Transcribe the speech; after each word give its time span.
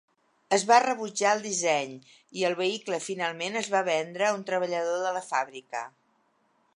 Es 0.55 0.63
va 0.69 0.77
rebutjar 0.83 1.33
el 1.37 1.43
disseny 1.47 1.91
i 2.41 2.47
el 2.49 2.57
vehicle 2.61 2.99
finalment 3.09 3.61
es 3.61 3.69
va 3.75 3.85
vendre 3.91 4.27
a 4.29 4.33
un 4.39 4.47
treballador 4.51 5.05
de 5.07 5.13
la 5.19 5.25
fàbrica. 5.31 5.85